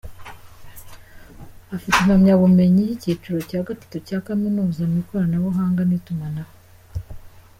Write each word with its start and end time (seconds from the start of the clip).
Afite 1.75 1.95
impamyabumenyi 1.99 2.81
y’icyiciro 2.85 3.37
cya 3.49 3.59
gatatu 3.67 3.95
cya 4.07 4.19
kaminuza 4.25 4.81
mu 4.89 4.95
ikoranabuhanga 5.03 5.81
n’itumanaho. 5.85 6.53